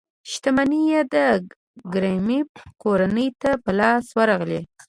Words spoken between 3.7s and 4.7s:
لاس ورغلې.